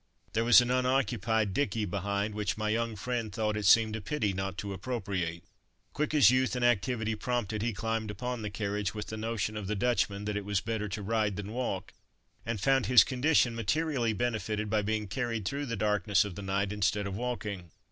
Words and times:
There 0.33 0.43
was 0.43 0.61
an 0.61 0.71
unoccupied 0.71 1.53
dicky 1.53 1.85
behind, 1.85 2.33
which 2.33 2.57
my 2.57 2.69
young 2.69 2.95
friend 2.95 3.31
thought 3.31 3.55
it 3.55 3.67
seemed 3.67 3.95
a 3.95 4.01
pity 4.01 4.33
not 4.33 4.57
to 4.57 4.73
appropriate. 4.73 5.43
Quick 5.93 6.15
as 6.15 6.31
youth 6.31 6.55
and 6.55 6.65
activity 6.65 7.13
prompted, 7.13 7.61
he 7.61 7.71
climbed 7.71 8.09
upon 8.09 8.41
the 8.41 8.49
carriage 8.49 8.95
with 8.95 9.05
the 9.09 9.15
notion 9.15 9.55
of 9.55 9.67
the 9.67 9.75
Dutchman 9.75 10.25
"that 10.25 10.35
it 10.37 10.43
was 10.43 10.59
better 10.59 10.89
to 10.89 11.03
ride 11.03 11.35
than 11.35 11.53
walk," 11.53 11.93
and 12.47 12.59
found 12.59 12.87
his 12.87 13.03
condition 13.03 13.53
materially 13.53 14.13
benefited 14.13 14.71
by 14.71 14.81
being 14.81 15.05
carried 15.07 15.45
through 15.45 15.67
the 15.67 15.75
darkness 15.77 16.25
of 16.25 16.33
the 16.33 16.41
night 16.41 16.73
instead 16.73 17.05
of 17.05 17.15
walking. 17.15 17.69